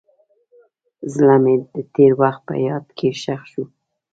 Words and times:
زړه 1.13 1.35
مې 1.43 1.55
د 1.73 1.75
تېر 1.93 2.11
وخت 2.21 2.41
په 2.49 2.55
یاد 2.67 2.85
کې 2.97 3.09
ښخ 3.21 3.41
شو. 3.51 3.63